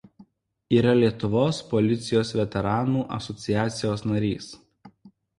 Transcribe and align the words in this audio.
Yra 0.75 0.93
Lietuvos 0.99 1.57
policijos 1.73 2.31
veteranų 2.39 3.03
asociacijos 3.19 4.05
narys. 4.13 4.49